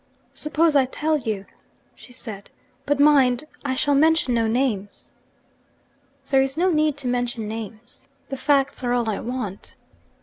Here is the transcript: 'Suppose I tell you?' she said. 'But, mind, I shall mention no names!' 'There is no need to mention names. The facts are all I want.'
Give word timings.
'Suppose 0.33 0.75
I 0.75 0.85
tell 0.87 1.15
you?' 1.19 1.45
she 1.93 2.11
said. 2.11 2.49
'But, 2.87 2.99
mind, 2.99 3.45
I 3.63 3.75
shall 3.75 3.93
mention 3.93 4.33
no 4.33 4.47
names!' 4.47 5.11
'There 6.31 6.41
is 6.41 6.57
no 6.57 6.71
need 6.71 6.97
to 6.97 7.07
mention 7.07 7.47
names. 7.47 8.07
The 8.29 8.35
facts 8.37 8.83
are 8.83 8.93
all 8.93 9.07
I 9.07 9.19
want.' 9.19 9.75